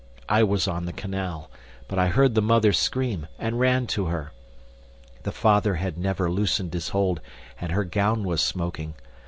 [0.27, 1.51] I was on the canal,
[1.87, 4.31] but I heard the mother scream and ran to her.
[5.21, 7.21] The father had never loosened his hold,
[7.59, 8.95] and her gown was smoking.